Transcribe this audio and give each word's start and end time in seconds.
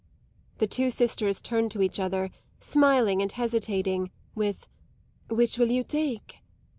The 0.57 0.65
two 0.65 0.89
sisters 0.89 1.39
turned 1.39 1.69
to 1.73 1.81
each 1.83 1.99
other, 1.99 2.31
smiling 2.59 3.21
and 3.21 3.31
hesitating, 3.31 4.09
with 4.33 4.67
"Which 5.27 5.59
will 5.59 5.69
you 5.69 5.83
take?" 5.83 6.37